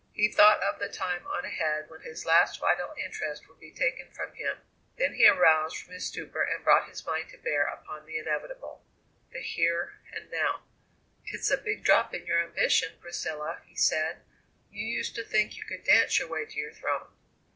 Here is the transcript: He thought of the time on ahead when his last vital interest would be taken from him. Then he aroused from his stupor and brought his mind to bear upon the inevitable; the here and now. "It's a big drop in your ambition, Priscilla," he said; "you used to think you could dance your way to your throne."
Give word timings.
He 0.13 0.31
thought 0.31 0.63
of 0.63 0.79
the 0.79 0.89
time 0.89 1.27
on 1.27 1.45
ahead 1.45 1.85
when 1.87 2.01
his 2.01 2.25
last 2.25 2.59
vital 2.59 2.91
interest 3.05 3.47
would 3.47 3.59
be 3.59 3.71
taken 3.71 4.09
from 4.09 4.33
him. 4.33 4.57
Then 4.97 5.13
he 5.13 5.27
aroused 5.27 5.77
from 5.77 5.93
his 5.93 6.07
stupor 6.07 6.41
and 6.41 6.63
brought 6.63 6.89
his 6.89 7.05
mind 7.05 7.29
to 7.29 7.37
bear 7.37 7.67
upon 7.67 8.07
the 8.07 8.17
inevitable; 8.17 8.83
the 9.31 9.41
here 9.43 9.99
and 10.11 10.31
now. 10.31 10.63
"It's 11.25 11.51
a 11.51 11.57
big 11.57 11.83
drop 11.83 12.15
in 12.15 12.25
your 12.25 12.41
ambition, 12.41 12.97
Priscilla," 12.99 13.61
he 13.67 13.75
said; 13.75 14.21
"you 14.71 14.83
used 14.83 15.13
to 15.17 15.23
think 15.23 15.55
you 15.55 15.65
could 15.65 15.83
dance 15.83 16.17
your 16.17 16.29
way 16.29 16.45
to 16.47 16.59
your 16.59 16.73
throne." 16.73 17.05